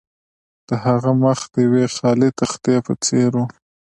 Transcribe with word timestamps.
د 0.67 0.69
هغه 0.85 1.11
مخ 1.23 1.39
د 1.53 1.55
یوې 1.65 1.85
خالي 1.95 2.29
تختې 2.39 2.75
په 2.85 2.93
څیر 3.03 3.31
و 3.39 3.45